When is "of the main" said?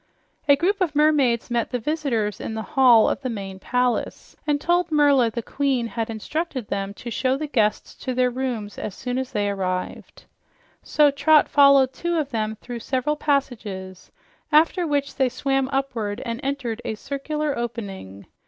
3.07-3.59